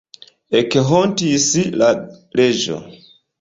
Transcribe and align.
Ekhontis 0.59 1.45
la 1.83 1.91
reĝo. 2.41 2.81